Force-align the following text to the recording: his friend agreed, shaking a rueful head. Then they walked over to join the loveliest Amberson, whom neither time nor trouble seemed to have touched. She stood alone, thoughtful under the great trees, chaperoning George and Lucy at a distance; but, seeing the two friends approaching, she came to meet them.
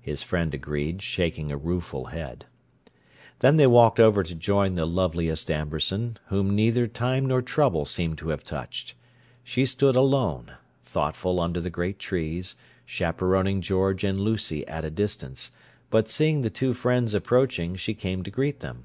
his 0.00 0.24
friend 0.24 0.52
agreed, 0.54 1.00
shaking 1.00 1.52
a 1.52 1.56
rueful 1.56 2.06
head. 2.06 2.46
Then 3.38 3.58
they 3.58 3.66
walked 3.68 4.00
over 4.00 4.24
to 4.24 4.34
join 4.34 4.74
the 4.74 4.84
loveliest 4.86 5.52
Amberson, 5.52 6.16
whom 6.30 6.52
neither 6.56 6.88
time 6.88 7.26
nor 7.26 7.42
trouble 7.42 7.84
seemed 7.84 8.18
to 8.18 8.30
have 8.30 8.42
touched. 8.42 8.96
She 9.44 9.64
stood 9.64 9.94
alone, 9.94 10.50
thoughtful 10.82 11.38
under 11.38 11.60
the 11.60 11.70
great 11.70 12.00
trees, 12.00 12.56
chaperoning 12.84 13.60
George 13.60 14.02
and 14.02 14.20
Lucy 14.20 14.66
at 14.66 14.84
a 14.84 14.90
distance; 14.90 15.52
but, 15.90 16.08
seeing 16.08 16.40
the 16.40 16.50
two 16.50 16.74
friends 16.74 17.14
approaching, 17.14 17.76
she 17.76 17.94
came 17.94 18.24
to 18.24 18.40
meet 18.40 18.58
them. 18.58 18.82